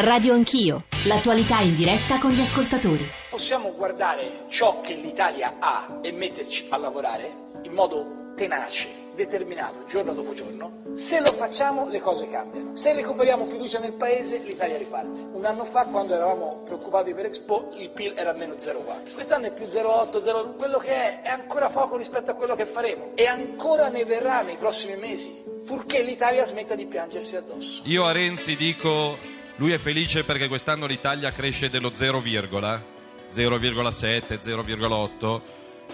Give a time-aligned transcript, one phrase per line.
[0.00, 3.04] Radio Anch'io, l'attualità in diretta con gli ascoltatori.
[3.28, 7.28] Possiamo guardare ciò che l'Italia ha e metterci a lavorare
[7.64, 8.86] in modo tenace,
[9.16, 10.82] determinato, giorno dopo giorno.
[10.94, 12.76] Se lo facciamo le cose cambiano.
[12.76, 15.30] Se recuperiamo fiducia nel Paese l'Italia riparte.
[15.32, 19.14] Un anno fa quando eravamo preoccupati per Expo il PIL era almeno 0,4.
[19.14, 20.54] Quest'anno è più 0,8, 0...
[20.54, 24.42] quello che è è ancora poco rispetto a quello che faremo e ancora ne verrà
[24.42, 27.82] nei prossimi mesi purché l'Italia smetta di piangersi addosso.
[27.86, 35.40] Io a Renzi dico, lui è felice perché quest'anno l'Italia cresce dello 0, 0,7, 0,8.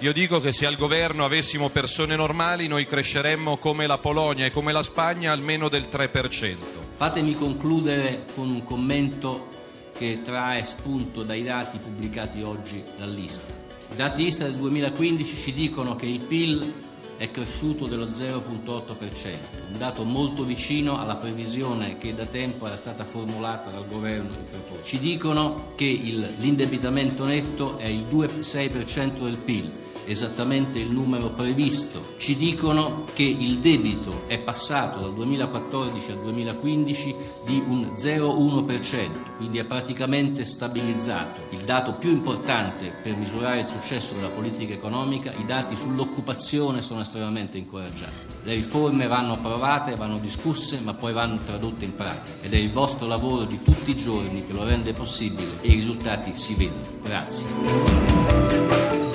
[0.01, 4.51] Io dico che se al governo avessimo persone normali noi cresceremmo come la Polonia e
[4.51, 6.57] come la Spagna almeno del 3%.
[6.97, 9.49] Fatemi concludere con un commento
[9.97, 13.63] che trae spunto dai dati pubblicati oggi dall'Istat.
[13.93, 16.84] I dati Istat del 2015 ci dicono che il PIL
[17.17, 19.37] è cresciuto dello 0,8%,
[19.71, 24.49] un dato molto vicino alla previsione che da tempo era stata formulata dal governo in
[24.51, 24.87] proposito.
[24.87, 29.71] Ci dicono che l'indebitamento netto è il 2,6% del PIL,
[30.07, 32.15] esattamente il numero previsto.
[32.17, 37.15] Ci dicono che il debito è passato dal 2014 al 2015
[37.47, 41.43] di un 0,1%, quindi è praticamente stabilizzato.
[41.51, 47.01] Il dato più importante per misurare il successo della politica economica, i dati sull'occupazione sono
[47.01, 48.33] estremamente incoraggianti.
[48.45, 52.71] Le riforme vanno approvate, vanno discusse, ma poi vanno tradotte in pratica ed è il
[52.71, 56.83] vostro lavoro di tutti i giorni che lo rende possibile e i risultati si vedono.
[57.03, 57.94] Grazie.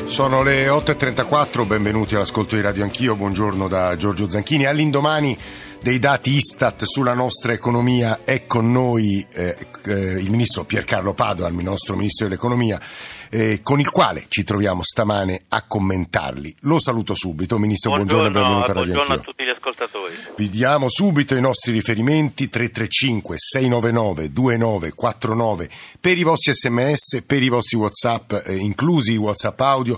[0.09, 4.65] Sono le 8.34, benvenuti all'ascolto di Radio Anch'io, buongiorno da Giorgio Zanchini.
[4.65, 5.37] All'indomani
[5.81, 11.55] dei dati Istat sulla nostra economia è con noi eh, eh, il ministro Piercarlo Padoan,
[11.55, 12.81] il nostro ministro dell'economia,
[13.29, 16.55] eh, con il quale ci troviamo stamane a commentarli.
[16.61, 19.29] Lo saluto subito, ministro, buongiorno, buongiorno e benvenuto a Radio buongiorno Anch'io.
[19.29, 20.13] a tutti ascoltatori.
[20.35, 27.49] Vi diamo subito i nostri riferimenti 335 699 2949 per i vostri sms, per i
[27.49, 29.97] vostri whatsapp, eh, inclusi i whatsapp audio.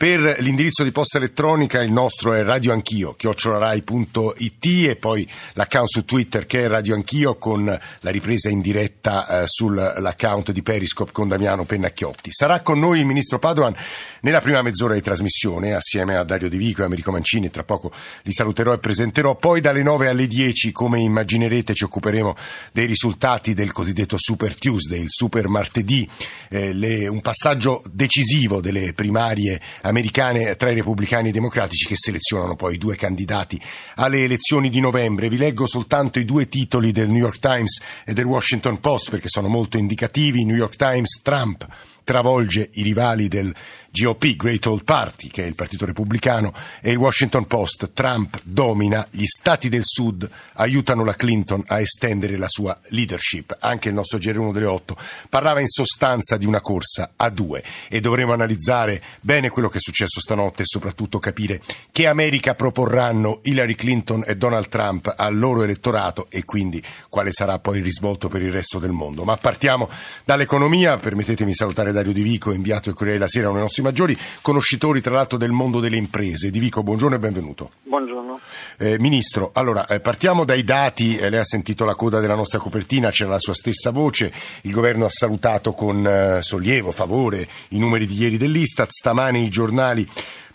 [0.00, 6.46] Per l'indirizzo di posta elettronica il nostro è radioanchio, chiocciolarai.it e poi l'account su Twitter
[6.46, 11.64] che è Radio Anch'io con la ripresa in diretta eh, sull'account di Periscope con Damiano
[11.64, 12.30] Pennacchiotti.
[12.32, 13.74] Sarà con noi il ministro Padoan
[14.22, 17.90] nella prima mezz'ora di trasmissione assieme a Dario De Vico e Americo Mancini, tra poco
[18.22, 19.36] li saluterò e presenterò.
[19.36, 22.34] Poi dalle 9 alle 10, come immaginerete, ci occuperemo
[22.72, 26.08] dei risultati del cosiddetto Super Tuesday, il Super Martedì,
[26.50, 31.96] eh, le, un passaggio decisivo delle primarie americane tra i repubblicani e i democratici che
[31.96, 33.60] selezionano poi i due candidati
[33.96, 35.28] alle elezioni di novembre.
[35.28, 39.28] Vi leggo soltanto i due titoli del New York Times e del Washington Post perché
[39.28, 40.44] sono molto indicativi.
[40.44, 41.66] New York Times, Trump
[42.10, 43.54] travolge i rivali del
[43.92, 49.06] GOP, Great Old Party, che è il partito repubblicano, e il Washington Post, Trump domina,
[49.10, 53.56] gli stati del sud aiutano la Clinton a estendere la sua leadership.
[53.60, 54.96] Anche il nostro GR1 delle 8
[55.28, 59.80] parlava in sostanza di una corsa a due e dovremo analizzare bene quello che è
[59.80, 61.60] successo stanotte e soprattutto capire
[61.90, 67.58] che America proporranno Hillary Clinton e Donald Trump al loro elettorato e quindi quale sarà
[67.58, 69.24] poi il risvolto per il resto del mondo.
[69.24, 69.88] Ma partiamo
[70.24, 73.82] dall'economia, permettetemi di salutare Dario Di Vico, inviato il Corriere della Sera, uno dei nostri
[73.82, 76.50] maggiori conoscitori tra l'altro del mondo delle imprese.
[76.50, 77.70] Di Vico, buongiorno e benvenuto.
[77.82, 78.29] Buongiorno.
[78.78, 82.58] Eh, Ministro, allora eh, partiamo dai dati, eh, lei ha sentito la coda della nostra
[82.58, 87.78] copertina, c'era la sua stessa voce, il governo ha salutato con eh, sollievo, favore i
[87.78, 90.08] numeri di ieri dell'Istat, stamane i giornali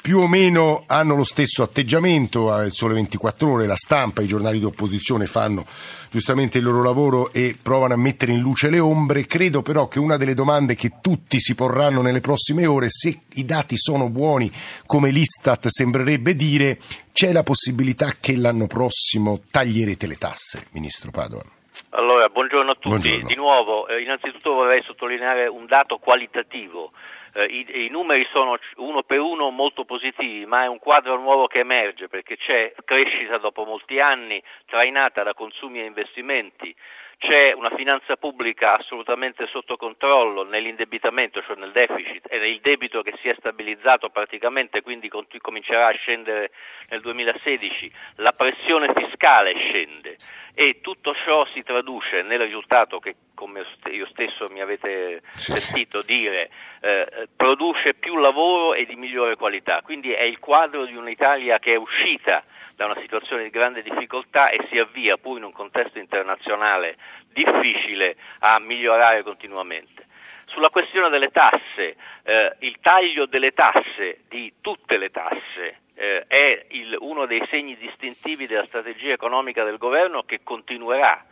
[0.06, 4.60] più o meno hanno lo stesso atteggiamento, al Sole 24 Ore, la stampa, i giornali
[4.60, 5.66] di opposizione fanno
[6.12, 9.26] giustamente il loro lavoro e provano a mettere in luce le ombre.
[9.26, 13.46] Credo però che una delle domande che tutti si porranno nelle prossime ore, se i
[13.46, 14.50] dati sono buoni
[14.86, 16.78] come l'Istat sembrerebbe dire,
[17.14, 21.56] c'è la possibilità che l'anno prossimo taglierete le tasse, Ministro Padoan.
[21.90, 22.90] Allora, buongiorno a tutti.
[22.90, 23.28] Buongiorno.
[23.28, 26.92] Di nuovo, eh, innanzitutto vorrei sottolineare un dato qualitativo.
[27.34, 31.48] Eh, i, I numeri sono uno per uno molto positivi, ma è un quadro nuovo
[31.48, 36.76] che emerge perché c'è crescita dopo molti anni, trainata da consumi e investimenti.
[37.18, 43.14] C'è una finanza pubblica assolutamente sotto controllo nell'indebitamento, cioè nel deficit, e il debito che
[43.22, 46.52] si è stabilizzato praticamente, quindi comincerà a scendere
[46.90, 47.92] nel 2016.
[48.18, 50.16] La pressione fiscale scende
[50.54, 56.50] e tutto ciò si traduce nel risultato che, come io stesso mi avete sentito dire,
[56.82, 59.82] eh, produce più lavoro e di migliore qualità.
[59.84, 62.44] Quindi è il quadro di un'Italia che è uscita
[62.76, 66.98] da una situazione di grande difficoltà e si avvia, pur in un contesto internazionale
[67.36, 70.06] difficile, a migliorare continuamente.
[70.46, 76.66] Sulla questione delle tasse, eh, il taglio delle tasse, di tutte le tasse, eh, è
[76.70, 81.26] il- uno dei segni distintivi della strategia economica del governo che continuerà.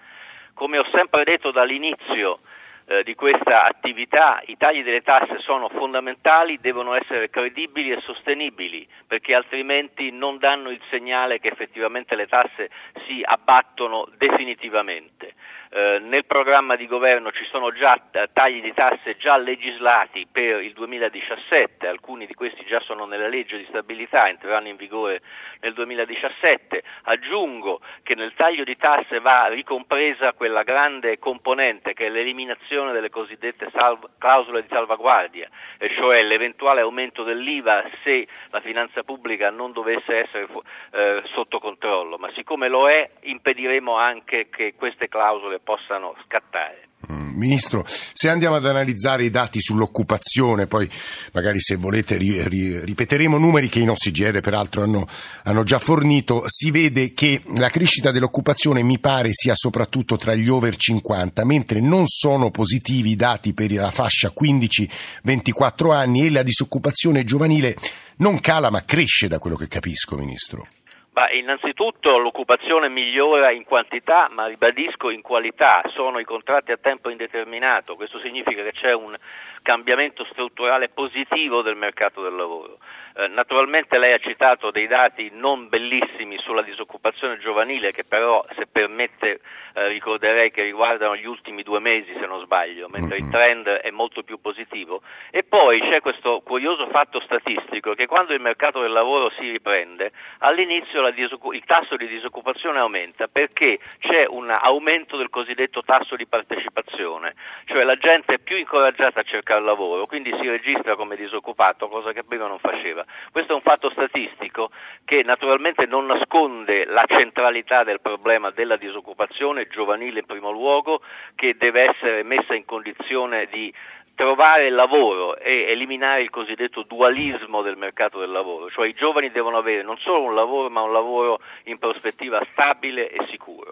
[0.53, 2.39] Come ho sempre detto dall'inizio,
[2.85, 8.85] eh, di questa attività, i tagli delle tasse sono fondamentali, devono essere credibili e sostenibili,
[9.07, 12.69] perché altrimenti non danno il segnale che effettivamente le tasse
[13.05, 15.33] si abbattono definitivamente.
[15.75, 17.99] Eh, nel programma di governo ci sono già
[18.31, 23.57] tagli di tasse già legislati per il 2017, alcuni di questi già sono nella legge
[23.57, 25.23] di stabilità, entreranno in vigore
[25.61, 26.83] nel 2017.
[27.05, 33.09] Aggiungo che nel taglio di tasse va ricompresa quella grande componente che è l'eliminazione delle
[33.09, 35.49] cosiddette salv- clausole di salvaguardia,
[35.79, 40.47] e cioè l'eventuale aumento dell'IVA se la finanza pubblica non dovesse essere
[40.91, 46.89] eh, sotto controllo, ma siccome lo è impediremo anche che queste clausole possano scattare.
[47.11, 50.89] Mm, Ministro, se andiamo ad analizzare i dati sull'occupazione, poi
[51.33, 55.05] magari se volete ri, ri, ripeteremo numeri che i nostri GR peraltro hanno,
[55.43, 60.47] hanno, già fornito, si vede che la crescita dell'occupazione mi pare sia soprattutto tra gli
[60.47, 66.43] over 50, mentre non sono positivi i dati per la fascia 15-24 anni e la
[66.43, 67.75] disoccupazione giovanile
[68.17, 70.67] non cala ma cresce da quello che capisco, Ministro.
[71.13, 77.11] Beh, innanzitutto l'occupazione migliora in quantità, ma ribadisco in qualità, sono i contratti a tempo
[77.11, 79.15] indeterminato, questo significa che c'è un
[79.63, 82.77] cambiamento strutturale positivo del mercato del lavoro.
[83.15, 88.65] Eh, naturalmente lei ha citato dei dati non bellissimi sulla disoccupazione giovanile che però se
[88.65, 89.39] permette
[89.75, 93.89] eh, ricorderei che riguardano gli ultimi due mesi se non sbaglio, mentre il trend è
[93.91, 95.01] molto più positivo.
[95.31, 100.11] E poi c'è questo curioso fatto statistico che quando il mercato del lavoro si riprende
[100.39, 106.25] all'inizio disoccup- il tasso di disoccupazione aumenta perché c'è un aumento del cosiddetto tasso di
[106.25, 107.35] partecipazione,
[107.65, 112.11] cioè la gente è più incoraggiata a cercare lavoro, quindi si registra come disoccupato, cosa
[112.11, 113.05] che prima non faceva.
[113.31, 114.71] Questo è un fatto statistico
[115.05, 121.01] che naturalmente non nasconde la centralità del problema della disoccupazione giovanile in primo luogo,
[121.35, 123.73] che deve essere messa in condizione di
[124.15, 129.57] trovare lavoro e eliminare il cosiddetto dualismo del mercato del lavoro, cioè i giovani devono
[129.57, 133.71] avere non solo un lavoro ma un lavoro in prospettiva stabile e sicuro.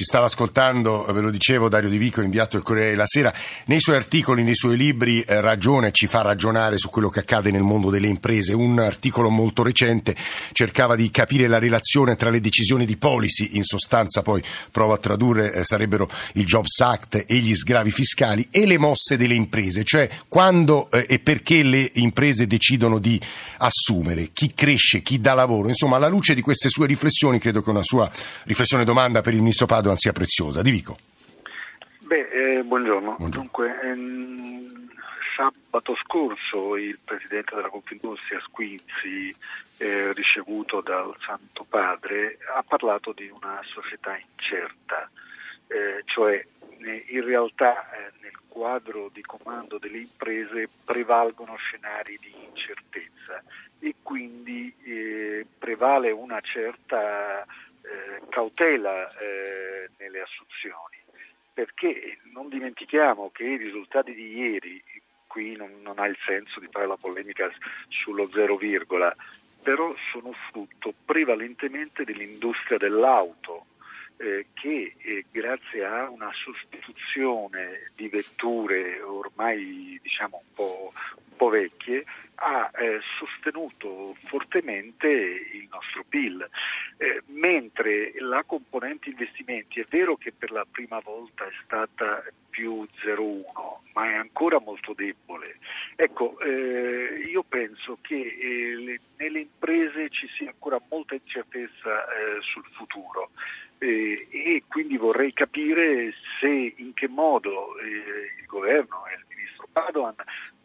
[0.00, 3.34] Ci stava ascoltando, ve lo dicevo, Dario Di Vico, inviato il Corriere della Sera.
[3.66, 7.50] Nei suoi articoli, nei suoi libri, eh, ragione ci fa ragionare su quello che accade
[7.50, 8.54] nel mondo delle imprese.
[8.54, 10.16] Un articolo molto recente
[10.52, 14.96] cercava di capire la relazione tra le decisioni di policy, in sostanza poi provo a
[14.96, 19.84] tradurre, eh, sarebbero il Jobs Act e gli sgravi fiscali, e le mosse delle imprese
[19.84, 23.20] cioè quando eh, e perché le imprese decidono di
[23.58, 25.68] assumere, chi cresce, chi dà lavoro.
[25.68, 28.10] Insomma, alla luce di queste sue riflessioni, credo che una sua
[28.44, 30.62] riflessione domanda per il ministro Padoan sia preziosa.
[30.62, 30.96] Di Vico.
[32.00, 33.16] Beh, eh, buongiorno.
[33.16, 33.28] buongiorno.
[33.28, 34.90] Dunque, ehm,
[35.36, 39.34] sabato scorso il presidente della Confindustria Squinzi,
[39.78, 45.10] eh, ricevuto dal Santo Padre, ha parlato di una società incerta,
[45.68, 46.44] eh, cioè
[46.80, 53.42] in realtà eh, nel quadro di comando delle imprese prevalgono scenari di incertezza
[53.78, 57.46] e quindi eh, prevale una certa
[57.90, 60.96] eh, cautela eh, nelle assunzioni,
[61.52, 64.82] perché non dimentichiamo che i risultati di ieri,
[65.26, 67.50] qui non, non ha il senso di fare la polemica
[67.88, 69.14] sullo zero virgola,
[69.62, 73.66] però sono frutto prevalentemente dell'industria dell'auto,
[74.16, 81.48] eh, che eh, grazie a una sostituzione di vetture ormai diciamo un po', un po
[81.48, 82.04] vecchie
[82.42, 86.48] ha eh, sostenuto fortemente il nostro PIL,
[86.96, 92.86] eh, mentre la componente investimenti è vero che per la prima volta è stata più
[93.04, 93.44] 0,1,
[93.92, 95.58] ma è ancora molto debole.
[95.96, 102.40] Ecco, eh, io penso che eh, le, nelle imprese ci sia ancora molta incertezza eh,
[102.40, 103.32] sul futuro
[103.78, 110.14] eh, e quindi vorrei capire se in che modo il governo e il ministro Padoan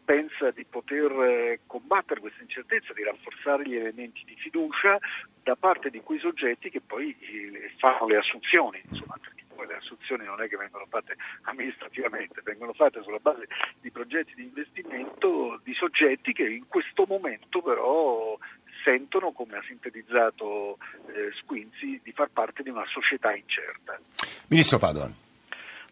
[0.06, 4.98] pensa di poter eh, combattere questa incertezza, di rafforzare gli elementi di fiducia
[5.42, 9.76] da parte di quei soggetti che poi eh, fanno le assunzioni, insomma, perché poi le
[9.76, 13.48] assunzioni non è che vengono fatte amministrativamente, vengono fatte sulla base
[13.80, 18.38] di progetti di investimento di soggetti che in questo momento però
[18.84, 23.98] sentono, come ha sintetizzato eh, Squinzi, di far parte di una società incerta.
[24.46, 25.25] Ministro Padoan.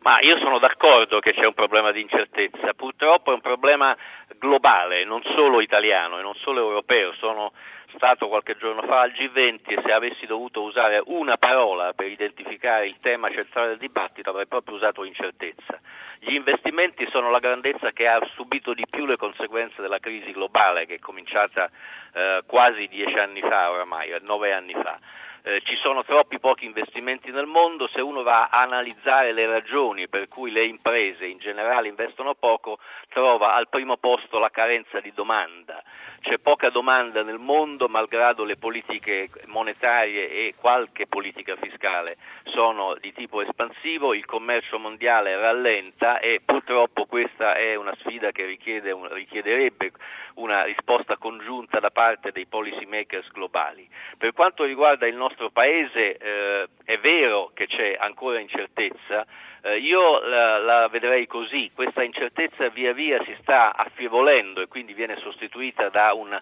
[0.05, 3.97] Ma io sono d'accordo che c'è un problema di incertezza, purtroppo è un problema
[4.39, 7.15] globale, non solo italiano e non solo europeo.
[7.15, 7.53] Sono
[7.95, 12.87] stato qualche giorno fa al G20 e se avessi dovuto usare una parola per identificare
[12.87, 15.81] il tema centrale del dibattito avrei proprio usato incertezza.
[16.19, 20.85] Gli investimenti sono la grandezza che ha subito di più le conseguenze della crisi globale
[20.85, 21.71] che è cominciata
[22.13, 24.99] eh, quasi dieci anni fa oramai, nove anni fa.
[25.47, 30.09] Eh, ci sono troppi pochi investimenti nel mondo, se uno va a analizzare le ragioni
[30.09, 32.79] per cui le imprese in generale investono poco,
[33.11, 35.83] trova al primo posto la carenza di domanda.
[36.21, 43.13] C'è poca domanda nel mondo malgrado le politiche monetarie e qualche politica fiscale sono di
[43.13, 49.93] tipo espansivo, il commercio mondiale rallenta e purtroppo questa è una sfida che richiede, richiederebbe
[50.37, 53.87] una risposta congiunta da parte dei policy makers globali.
[54.17, 59.27] Per quanto riguarda il nostro Paese eh, è vero che c'è ancora incertezza,
[59.63, 64.93] eh, io la, la, vedrei così, questa incertezza via via si sta affievolendo e quindi
[64.93, 66.41] viene sostituita da un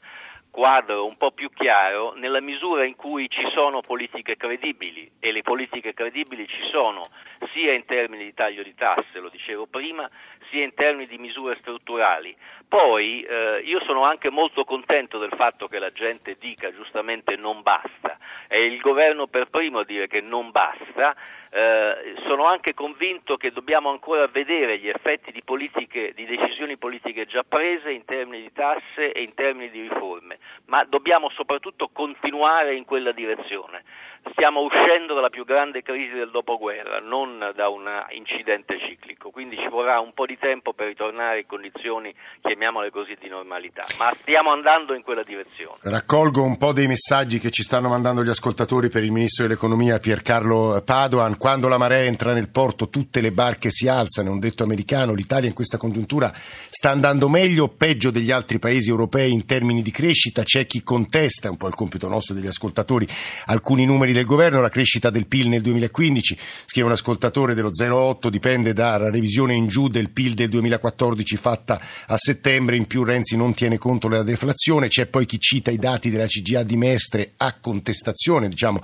[0.50, 5.40] quadro un po' più chiaro nella misura in cui ci sono politiche credibili e le
[5.42, 7.08] politiche credibili ci sono
[7.52, 10.08] sia in termini di taglio di tasse, lo dicevo prima,
[10.52, 12.36] sia in termini di misure strutturali.
[12.68, 17.62] Poi eh, io sono anche molto contento del fatto che la gente dica giustamente non
[17.62, 21.16] basta, è il governo per primo a dire che non basta,
[21.50, 27.26] eh, sono anche convinto che dobbiamo ancora vedere gli effetti di, politiche, di decisioni politiche
[27.26, 32.74] già prese in termini di tasse e in termini di riforme, ma dobbiamo soprattutto continuare
[32.74, 33.84] in quella direzione.
[34.30, 39.68] Stiamo uscendo dalla più grande crisi del dopoguerra, non da un incidente ciclico, quindi ci
[39.68, 44.50] vorrà un po' di tempo per ritornare in condizioni, chiamiamole così, di normalità, ma stiamo
[44.50, 45.76] andando in quella direzione.
[45.82, 49.98] Raccolgo un po' dei messaggi che ci stanno mandando gli ascoltatori per il Ministro dell'Economia
[49.98, 51.36] Piercarlo Padoan.
[51.36, 55.14] Quando la marea entra nel porto tutte le barche si alzano, è un detto americano,
[55.14, 59.82] l'Italia in questa congiuntura sta andando meglio o peggio degli altri paesi europei in termini
[59.82, 63.06] di crescita, c'è chi contesta, è un po' il compito nostro degli ascoltatori,
[63.46, 68.28] alcuni numeri del governo, la crescita del PIL nel 2015, scrive un ascoltatore dello 0,8,
[68.28, 73.36] dipende dalla revisione in giù del PIL del 2014 fatta a settembre, in più Renzi
[73.36, 77.32] non tiene conto della deflazione, c'è poi chi cita i dati della CGA di Mestre
[77.36, 78.80] a contestazione diciamo,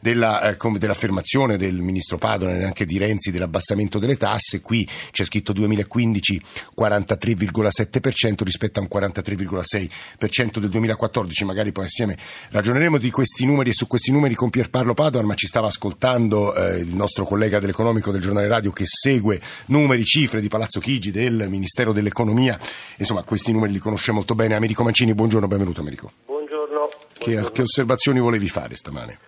[0.00, 5.24] della, eh, dell'affermazione del ministro Padova e anche di Renzi dell'abbassamento delle tasse, qui c'è
[5.24, 6.40] scritto 2015
[6.78, 12.16] 43,7% rispetto a un 43,6% del 2014, magari poi assieme
[12.50, 15.66] ragioneremo di questi numeri e su questi numeri con Pier Pierpaolo Padoan, ma ci stava
[15.66, 20.80] ascoltando eh, il nostro collega dell'economico del giornale radio che segue numeri, cifre di Palazzo
[20.80, 22.56] Chigi, del Ministero dell'Economia.
[22.98, 24.54] Insomma, questi numeri li conosce molto bene.
[24.54, 26.10] Americo Mancini, buongiorno, benvenuto Americo.
[26.26, 26.88] Buongiorno.
[26.88, 27.50] Che, buongiorno.
[27.50, 29.18] che osservazioni volevi fare stamane?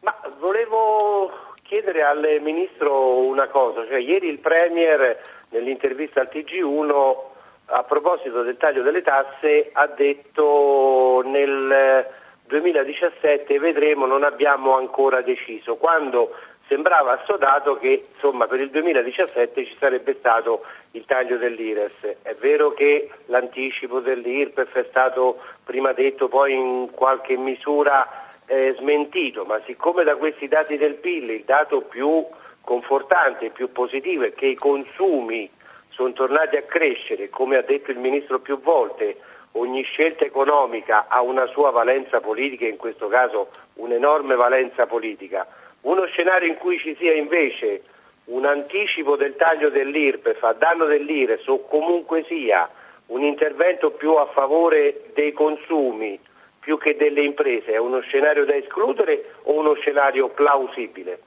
[0.00, 1.30] Ma volevo
[1.62, 5.18] chiedere al Ministro una cosa, cioè ieri il Premier
[5.50, 7.30] nell'intervista al TG1
[7.66, 12.20] a proposito del taglio delle tasse ha detto nel
[12.52, 16.34] 2017 vedremo, non abbiamo ancora deciso, quando
[16.68, 22.18] sembrava assodato che insomma, per il 2017 ci sarebbe stato il taglio dell'IRES.
[22.22, 28.06] È vero che l'anticipo dell'IRPEF è stato prima detto, poi in qualche misura
[28.46, 32.24] eh, smentito, ma siccome da questi dati del PIL il dato più
[32.60, 35.50] confortante, più positivo è che i consumi
[35.88, 39.16] sono tornati a crescere, come ha detto il Ministro più volte,
[39.52, 45.46] ogni scelta economica ha una sua valenza politica, in questo caso un'enorme valenza politica.
[45.82, 47.82] Uno scenario in cui ci sia invece
[48.24, 52.68] un anticipo del taglio dell'IRPEF a danno dell'IRES o comunque sia
[53.06, 56.18] un intervento più a favore dei consumi
[56.60, 61.18] più che delle imprese, è uno scenario da escludere o uno scenario plausibile?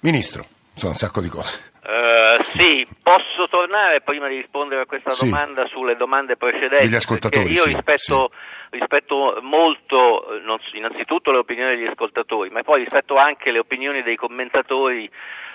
[0.00, 0.44] Ministro,
[0.84, 1.72] sono un sacco di cose.
[1.84, 5.28] Uh, sì, posso tornare prima di rispondere a questa sì.
[5.28, 6.84] domanda sulle domande precedenti?
[6.86, 7.52] Degli ascoltatori.
[7.52, 8.78] Io sì, rispetto, sì.
[8.78, 14.16] rispetto molto, non, innanzitutto le opinioni degli ascoltatori, ma poi rispetto anche le opinioni dei
[14.16, 15.08] commentatori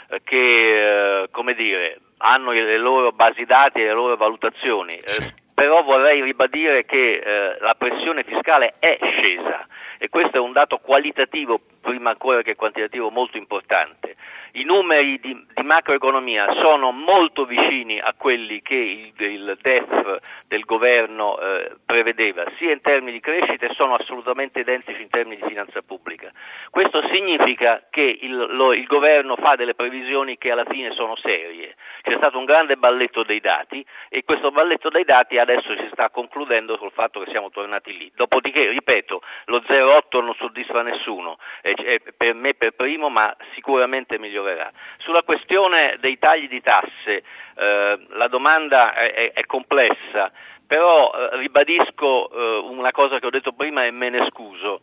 [0.10, 4.94] eh, che, eh, come dire, hanno le loro basi dati e le loro valutazioni.
[4.94, 10.54] Eh, però vorrei ribadire che eh, la pressione fiscale è scesa e questo è un
[10.54, 14.16] dato qualitativo prima ancora che quantitativo molto importante
[14.54, 20.62] i numeri di, di, macroeconomia sono molto vicini a quelli che il, il DEF del
[20.62, 25.48] governo eh, prevedeva, sia in termini di crescita e sono assolutamente identici in termini di
[25.48, 26.32] finanza pubblica.
[26.72, 31.76] Questo significa che il, lo, il governo fa delle previsioni che alla fine sono serie.
[32.02, 36.10] C'è stato un grande balletto dei dati e questo balletto dei dati adesso si sta
[36.10, 38.12] concludendo col fatto che siamo tornati lì.
[38.16, 44.18] Dopodiché, ripeto, lo 0,8 non soddisfa nessuno, è, è per me per primo, ma sicuramente
[44.18, 44.72] migliore migliorerà.
[44.98, 47.24] Sulla questione dei tagli di tasse
[47.56, 50.32] eh, la domanda è, è, è complessa,
[50.66, 54.82] però eh, ribadisco eh, una cosa che ho detto prima e me ne scuso.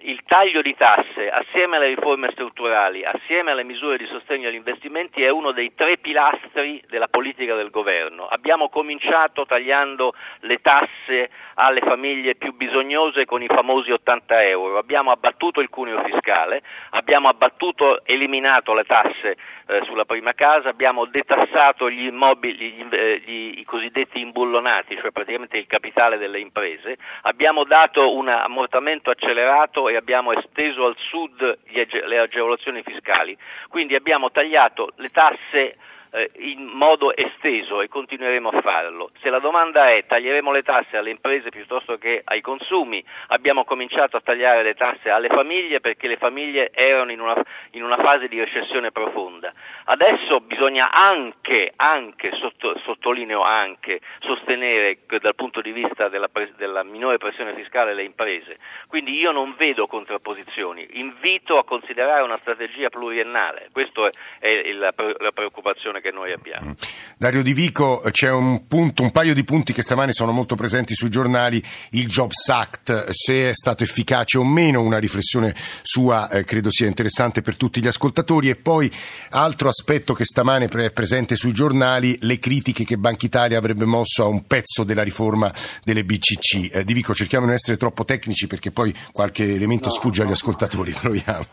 [0.00, 5.22] Il taglio di tasse assieme alle riforme strutturali, assieme alle misure di sostegno agli investimenti
[5.22, 8.26] è uno dei tre pilastri della politica del governo.
[8.26, 15.10] Abbiamo cominciato tagliando le tasse alle famiglie più bisognose con i famosi 80 euro, abbiamo
[15.10, 19.36] abbattuto il cuneo fiscale, abbiamo abbattuto, eliminato le tasse
[19.66, 25.10] eh, sulla prima casa, abbiamo detassato gli immobili, gli, eh, gli, i cosiddetti imbullonati, cioè
[25.10, 31.58] praticamente il capitale delle imprese, abbiamo dato un ammortamento accelerato e abbiamo esteso al sud
[32.06, 33.36] le agevolazioni fiscali,
[33.68, 35.76] quindi abbiamo tagliato le tasse
[36.10, 39.10] eh, in modo esteso e continueremo a farlo.
[39.20, 44.16] Se la domanda è taglieremo le tasse alle imprese piuttosto che ai consumi, abbiamo cominciato
[44.16, 47.34] a tagliare le tasse alle famiglie perché le famiglie erano in una,
[47.72, 49.52] in una fase di recessione profonda.
[49.84, 57.18] Adesso bisogna anche, anche sotto, sottolineo anche, sostenere dal punto di vista della, della minore
[57.18, 58.58] pressione fiscale le imprese.
[58.88, 64.08] Quindi io non vedo contrapposizioni, invito a considerare una strategia pluriennale, questa
[64.38, 66.70] è, è la, la preoccupazione che noi abbiamo.
[66.70, 66.72] Mm.
[67.18, 70.94] Dario Di Vico, c'è un, punto, un paio di punti che stamani sono molto presenti
[70.94, 76.44] sui giornali, il Jobs Act, se è stato efficace o meno, una riflessione sua eh,
[76.44, 78.90] credo sia interessante per tutti gli ascoltatori e poi
[79.30, 84.24] altro aspetto che stamane è presente sui giornali, le critiche che Banca Italia avrebbe mosso
[84.24, 85.52] a un pezzo della riforma
[85.84, 86.74] delle BCC.
[86.74, 90.22] Eh, di Vico, cerchiamo di non essere troppo tecnici perché poi qualche elemento no, sfugge
[90.22, 91.46] agli ascoltatori, proviamo.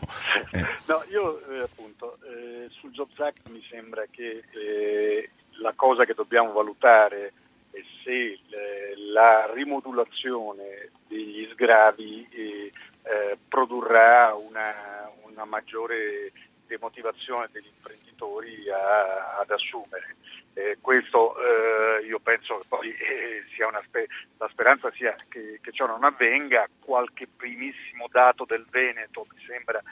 [0.52, 0.66] Eh.
[0.86, 1.40] No, io
[2.84, 7.32] sul Jobs Act mi sembra che eh, la cosa che dobbiamo valutare
[7.70, 8.38] è se
[9.12, 12.72] la rimodulazione degli sgravi
[13.48, 16.32] produrrà una, una maggiore
[16.66, 20.16] demotivazione degli imprenditori a, ad assumere.
[20.54, 24.06] Eh, questo eh, io penso che poi eh, sia una spe-
[24.38, 26.68] la speranza sia che, che, ciò non avvenga.
[26.80, 29.82] Qualche primissimo dato del Veneto, mi sembra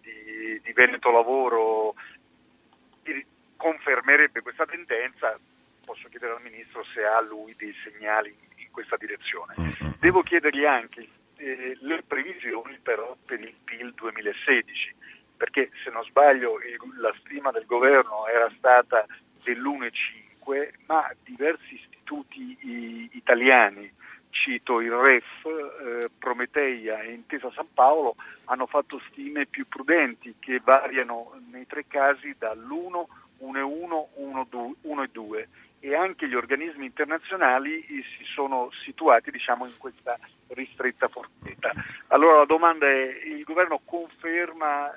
[0.00, 1.94] di, di Veneto Lavoro,
[3.62, 5.38] confermerebbe questa tendenza.
[5.84, 9.54] Posso chiedere al Ministro se ha lui dei segnali in, questa direzione.
[9.60, 9.92] Mm-hmm.
[10.00, 14.94] Devo chiedergli anche eh, le previsioni però per il PIL 2016
[15.36, 16.58] perché se non sbaglio
[16.98, 19.04] la stima del governo era stata
[19.42, 23.92] dell'1,5, ma diversi istituti italiani,
[24.30, 30.60] cito il REF, eh, Prometeia e Intesa San Paolo, hanno fatto stime più prudenti che
[30.62, 33.04] variano nei tre casi dall'1,
[33.42, 35.46] 1,1, 1,2
[35.84, 40.16] e anche gli organismi internazionali si sono situati diciamo, in questa
[40.48, 41.72] ristretta forchetta.
[42.08, 44.92] Allora la domanda è, il governo conferma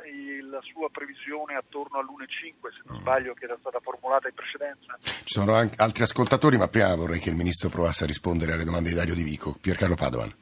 [0.47, 4.95] la sua previsione attorno all'1,5 se non sbaglio che era stata formulata in precedenza?
[4.99, 8.63] Ci sono anche altri ascoltatori ma prima vorrei che il Ministro provasse a rispondere alle
[8.63, 9.55] domande di Dario Di Vico.
[9.59, 10.33] Piercarlo Padovan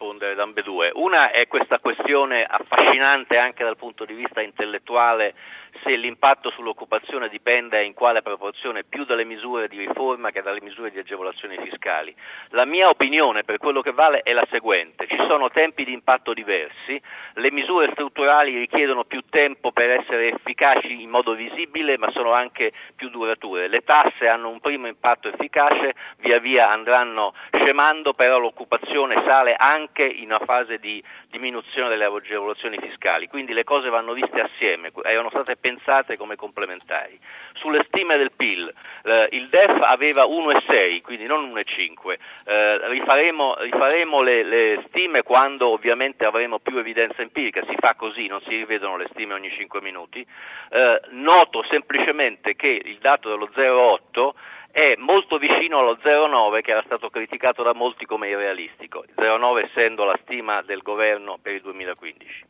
[0.00, 0.90] rispondere da ambedue.
[0.94, 5.34] Una è questa questione affascinante anche dal punto di vista intellettuale
[5.82, 10.90] se l'impatto sull'occupazione dipende in quale proporzione più dalle misure di riforma che dalle misure
[10.90, 12.14] di agevolazioni fiscali.
[12.50, 16.32] La mia opinione per quello che vale è la seguente, ci sono tempi di impatto
[16.32, 17.00] diversi,
[17.34, 22.72] le misure strutturali richiedono più tempo per essere efficaci in modo visibile ma sono anche
[22.96, 29.22] più durature, le tasse hanno un primo impatto efficace, via via andranno scemando, però l'occupazione
[29.26, 34.40] sale anche in una fase di diminuzione delle agevolazioni fiscali, quindi le cose vanno viste
[34.40, 37.18] assieme, erano state pensate come complementari.
[37.54, 38.72] Sulle stime del PIL,
[39.04, 45.68] eh, il DEF aveva 1,6, quindi non 1,5, eh, rifaremo, rifaremo le, le, stime quando
[45.68, 49.80] ovviamente avremo più evidenza empirica, si fa così, non si rivedono le stime ogni 5
[49.80, 50.26] minuti.
[50.70, 54.32] Eh, noto semplicemente che il dato dello 0,8
[54.72, 59.64] è molto vicino allo 0,9 che era stato criticato da molti come irrealistico, il 0,9
[59.64, 62.44] essendo la stima del governo per il 2015.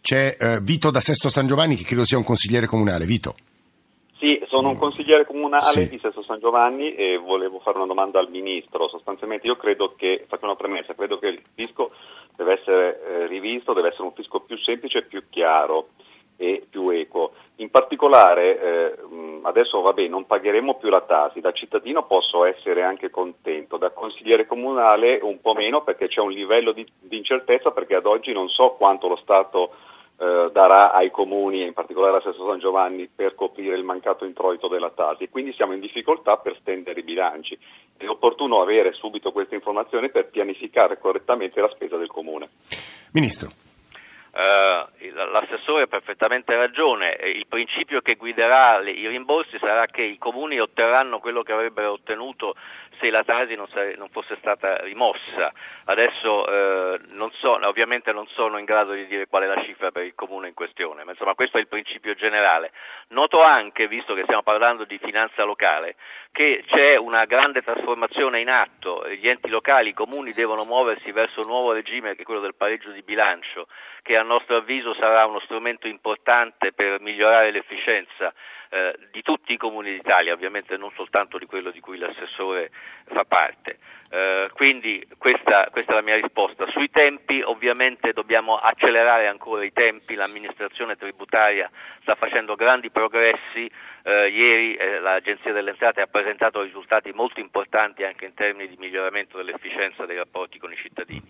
[0.00, 3.04] C'è eh, Vito da Sesto San Giovanni che credo sia un consigliere comunale.
[3.04, 3.34] Vito.
[4.18, 5.88] Sì, sono un consigliere comunale sì.
[5.88, 8.88] di Sesto San Giovanni e volevo fare una domanda al Ministro.
[8.88, 11.90] Sostanzialmente io credo che, faccio una premessa, credo che il fisco
[12.36, 15.88] deve essere eh, rivisto, deve essere un fisco più semplice e più chiaro
[16.36, 17.32] e più equo.
[17.56, 18.94] In particolare, eh,
[19.42, 24.46] adesso vabbè, non pagheremo più la Tasi, da cittadino posso essere anche contento, da consigliere
[24.46, 28.48] comunale un po' meno perché c'è un livello di, di incertezza perché ad oggi non
[28.48, 29.70] so quanto lo Stato
[30.16, 34.68] eh, darà ai comuni, in particolare a Sesto San Giovanni, per coprire il mancato introito
[34.68, 35.28] della Tasi.
[35.28, 37.58] Quindi siamo in difficoltà per stendere i bilanci.
[37.96, 42.48] È opportuno avere subito queste informazioni per pianificare correttamente la spesa del comune.
[43.12, 43.50] Ministro.
[44.34, 44.84] Uh,
[45.30, 50.58] l'assessore ha perfettamente ragione, il principio che guiderà le, i rimborsi sarà che i comuni
[50.58, 52.56] otterranno quello che avrebbero ottenuto
[52.98, 55.52] se la Tasi non, non fosse stata rimossa.
[55.86, 59.90] Adesso eh, non so, ovviamente non sono in grado di dire qual è la cifra
[59.90, 62.72] per il comune in questione, ma insomma questo è il principio generale.
[63.08, 65.96] Noto anche, visto che stiamo parlando di finanza locale,
[66.32, 71.40] che c'è una grande trasformazione in atto, gli enti locali, i comuni devono muoversi verso
[71.40, 73.68] un nuovo regime che è quello del pareggio di bilancio,
[74.02, 78.32] che a nostro avviso sarà uno strumento importante per migliorare l'efficienza
[78.74, 82.72] eh, di tutti i comuni d'Italia, ovviamente non soltanto di quello di cui l'assessore
[83.04, 83.78] fa parte.
[84.10, 86.66] Eh, quindi questa, questa, è la mia risposta.
[86.70, 93.70] Sui tempi ovviamente dobbiamo accelerare ancora i tempi, l'amministrazione tributaria sta facendo grandi progressi,
[94.04, 98.76] eh, ieri eh, l'Agenzia delle Entrate ha presentato risultati molto importanti anche in termini di
[98.78, 101.24] miglioramento dell'efficienza dei rapporti con i cittadini.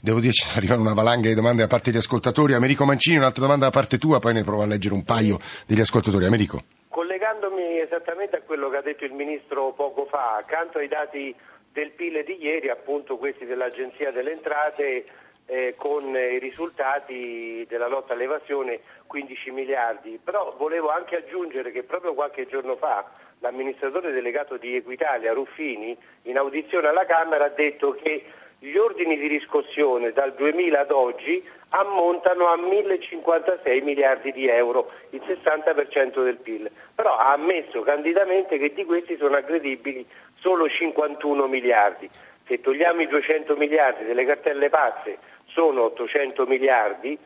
[0.00, 2.54] Devo dire ci arrivano una valanga di domande da parte degli ascoltatori.
[2.54, 5.80] Americo Mancini, un'altra domanda da parte tua, poi ne provo a leggere un paio degli
[5.80, 6.24] ascoltatori.
[6.24, 6.62] Americo.
[6.88, 11.34] Collegandomi esattamente a quello che ha detto il Ministro poco fa, accanto ai dati
[11.72, 15.04] del PIL di ieri, appunto questi dell'Agenzia delle Entrate,
[15.50, 20.20] eh, con i risultati della lotta all'evasione 15 miliardi.
[20.22, 26.36] Però volevo anche aggiungere che proprio qualche giorno fa l'amministratore delegato di Equitalia, Ruffini, in
[26.36, 28.24] audizione alla Camera ha detto che
[28.60, 35.22] gli ordini di riscossione dal 2000 ad oggi ammontano a 1056 miliardi di euro, il
[35.24, 36.70] 60% del PIL.
[36.94, 40.04] Però ha ammesso candidamente che di questi sono aggredibili
[40.40, 42.10] solo 51 miliardi.
[42.46, 45.18] Se togliamo i 200 miliardi delle cartelle pazze
[45.58, 47.18] sono 800 miliardi,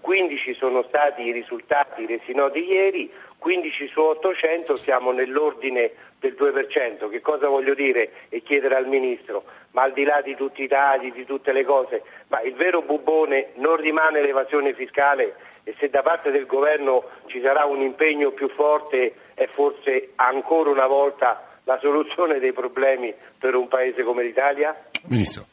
[0.00, 7.10] 15 sono stati i risultati resi noti ieri, 15 su 800 siamo nell'ordine del 2%.
[7.10, 9.42] Che cosa voglio dire e chiedere al Ministro?
[9.72, 12.82] Ma al di là di tutti i dati, di tutte le cose, ma il vero
[12.82, 18.30] bubone non rimane l'evasione fiscale e se da parte del Governo ci sarà un impegno
[18.30, 24.22] più forte è forse ancora una volta la soluzione dei problemi per un Paese come
[24.22, 24.76] l'Italia?
[25.06, 25.44] Ministro.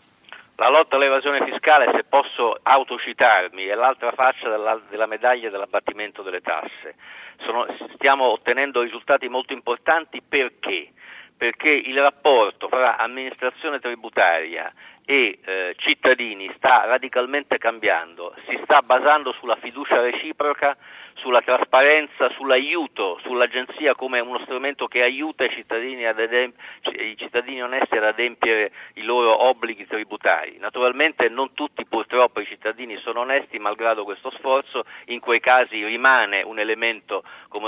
[0.60, 6.42] La lotta all'evasione fiscale, se posso autocitarmi, è l'altra faccia della, della medaglia dell'abbattimento delle
[6.42, 6.96] tasse.
[7.42, 10.94] Sono, stiamo ottenendo risultati molto importanti perché?
[11.38, 14.74] Perché il rapporto fra amministrazione tributaria
[15.10, 20.76] e eh, cittadini sta radicalmente cambiando, si sta basando sulla fiducia reciproca,
[21.14, 26.60] sulla trasparenza, sull'aiuto, sull'agenzia come uno strumento che aiuta i cittadini, ademp-
[26.92, 30.58] i cittadini onesti ad adempiere i loro obblighi tributari.
[30.60, 36.42] Naturalmente non tutti purtroppo i cittadini sono onesti, malgrado questo sforzo, in quei casi rimane
[36.44, 37.24] un elemento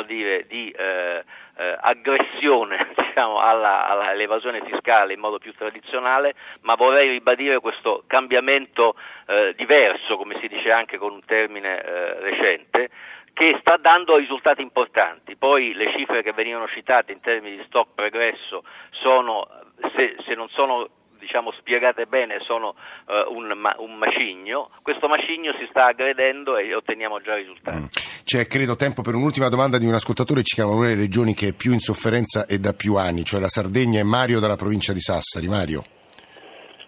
[0.10, 1.24] dire, di eh,
[1.60, 8.96] eh, aggressione diciamo, alla, all'evasione fiscale in modo più tradizionale, ma vorrei ribadire questo cambiamento
[9.28, 12.90] eh, diverso, come si dice anche con un termine eh, recente,
[13.34, 15.36] che sta dando risultati importanti.
[15.36, 19.48] Poi le cifre che venivano citate in termini di stock pregresso sono,
[19.96, 20.88] se, se non sono
[21.30, 22.74] diciamo, spiegate bene sono
[23.06, 27.78] uh, un, un, macigno, questo macigno si sta aggredendo e otteniamo già risultati.
[27.78, 27.86] Mm.
[28.26, 31.50] C'è credo tempo per un'ultima domanda di un ascoltatore, ci chiama una delle regioni che
[31.50, 34.92] è più in sofferenza e da più anni, cioè la Sardegna e Mario dalla provincia
[34.92, 35.48] di Sassari.
[35.48, 35.84] Mario.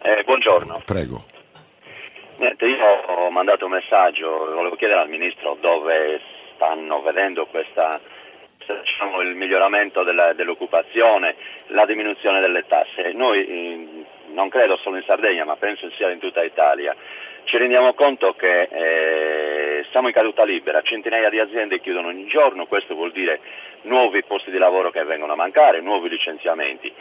[0.01, 0.81] Eh, buongiorno.
[0.85, 1.23] Prego.
[2.37, 6.19] Niente, io ho mandato un messaggio, volevo chiedere al Ministro dove
[6.55, 7.99] stanno vedendo questa
[8.79, 11.35] diciamo, il miglioramento della, dell'occupazione,
[11.67, 13.11] la diminuzione delle tasse.
[13.13, 14.00] Noi eh,
[14.33, 16.95] non credo solo in Sardegna, ma penso sia in tutta Italia,
[17.43, 22.65] ci rendiamo conto che eh, siamo in caduta libera, centinaia di aziende chiudono ogni giorno,
[22.65, 23.39] questo vuol dire
[23.83, 26.93] nuovi posti di lavoro che vengono a mancare, nuovi licenziamenti.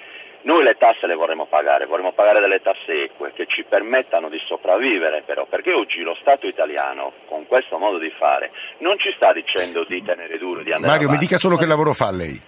[0.42, 4.40] Noi le tasse le vorremmo pagare, vorremmo pagare delle tasse eque che ci permettano di
[4.46, 9.34] sopravvivere però, perché oggi lo Stato italiano con questo modo di fare non ci sta
[9.34, 11.12] dicendo di tenere duro, di andare Mario, avanti.
[11.12, 12.40] mi dica solo che lavoro fa lei.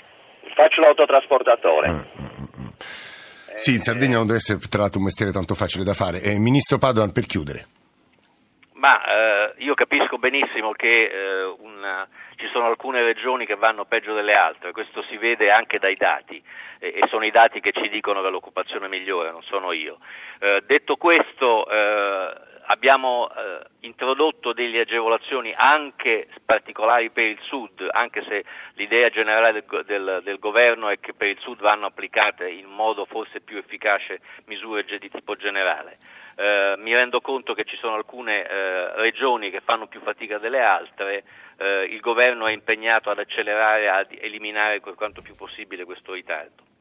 [0.55, 1.89] Faccio l'autotrasportatore.
[1.91, 2.32] Mm, mm.
[3.57, 6.21] Sì, in Sardegna non deve essere tra l'altro un mestiere tanto facile da fare.
[6.21, 7.67] Eh, Ministro Padoan, per chiudere.
[8.75, 14.13] Ma eh, io capisco benissimo che eh, una, ci sono alcune regioni che vanno peggio
[14.13, 16.43] delle altre, questo si vede anche dai dati
[16.81, 19.99] e, e sono i dati che ci dicono che l'occupazione migliore, non sono io.
[20.41, 22.35] Eh, detto questo, eh,
[22.67, 29.85] abbiamo eh, introdotto delle agevolazioni anche particolari per il Sud, anche se l'idea generale del,
[29.85, 34.21] del, del, governo è che per il Sud vanno applicate in modo forse più efficace
[34.47, 35.99] misure di tipo generale.
[36.35, 40.61] Eh, mi rendo conto che ci sono alcune eh, regioni che fanno più fatica delle
[40.61, 41.25] altre,
[41.59, 46.72] eh, il governo è impegnato ad accelerare, ad eliminare per quanto più possibile questo ritardo.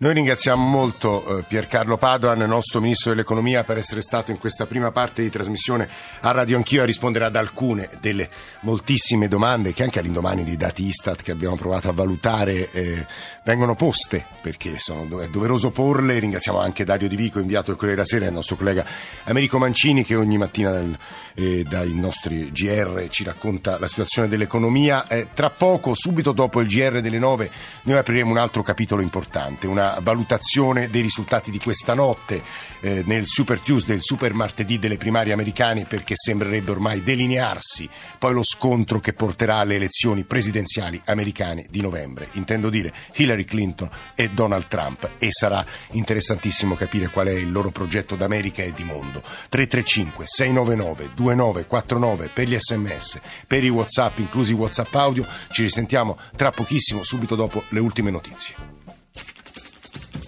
[0.00, 4.92] Noi ringraziamo molto eh, Piercarlo Padoan, nostro Ministro dell'Economia, per essere stato in questa prima
[4.92, 5.88] parte di trasmissione
[6.20, 10.86] a Radio Anch'io a rispondere ad alcune delle moltissime domande che anche all'indomani dei dati
[10.86, 13.06] Istat che abbiamo provato a valutare eh,
[13.42, 16.20] vengono poste, perché sono, è doveroso porle.
[16.20, 18.84] Ringraziamo anche Dario Di Vico, inviato del Corriere della Sera, e il nostro collega
[19.24, 20.96] Americo Mancini che ogni mattina dal,
[21.34, 25.08] eh, dai nostri GR ci racconta la situazione dell'economia.
[25.08, 27.50] Eh, tra poco, subito dopo il GR delle 9,
[27.82, 29.02] noi apriremo un altro capitolo
[29.48, 32.42] importante, una valutazione dei risultati di questa notte
[32.80, 38.34] eh, nel Super Tuesday, il Super Martedì delle primarie americane, perché sembrerebbe ormai delinearsi poi
[38.34, 42.28] lo scontro che porterà alle elezioni presidenziali americane di novembre.
[42.32, 47.70] Intendo dire Hillary Clinton e Donald Trump e sarà interessantissimo capire qual è il loro
[47.70, 49.22] progetto d'America e di mondo.
[49.48, 55.26] 335 699 2949 per gli sms, per i whatsapp, inclusi whatsapp audio.
[55.50, 58.77] Ci risentiamo tra pochissimo, subito dopo le ultime notizie.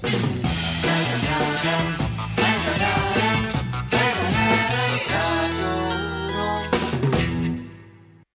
[0.03, 0.70] Thank you.